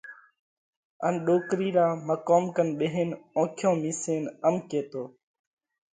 ان 1.05 1.13
ڏوڪرِي 1.25 1.69
را 1.77 1.87
مقوم 2.07 2.43
ڪنَ 2.55 2.67
ٻيهينَ 2.79 3.09
اونکيون 3.37 3.73
مِيشينَ 3.83 4.23
ام 4.47 4.55
ڪيتو: 4.69 5.03